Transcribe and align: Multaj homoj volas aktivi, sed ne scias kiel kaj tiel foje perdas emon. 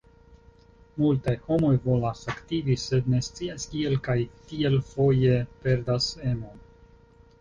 Multaj 1.01 1.33
homoj 1.49 1.73
volas 1.83 2.23
aktivi, 2.33 2.77
sed 2.85 3.11
ne 3.15 3.21
scias 3.27 3.67
kiel 3.75 3.99
kaj 4.09 4.17
tiel 4.53 4.81
foje 4.95 5.37
perdas 5.67 6.09
emon. 6.33 6.61